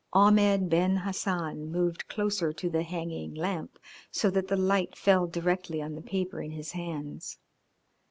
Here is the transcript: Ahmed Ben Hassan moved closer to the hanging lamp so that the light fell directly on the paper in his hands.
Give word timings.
Ahmed 0.13 0.67
Ben 0.67 0.95
Hassan 0.95 1.71
moved 1.71 2.07
closer 2.07 2.51
to 2.51 2.69
the 2.71 2.81
hanging 2.81 3.35
lamp 3.35 3.77
so 4.09 4.31
that 4.31 4.47
the 4.47 4.57
light 4.57 4.97
fell 4.97 5.27
directly 5.27 5.79
on 5.79 5.93
the 5.93 6.01
paper 6.01 6.41
in 6.41 6.49
his 6.49 6.71
hands. 6.71 7.37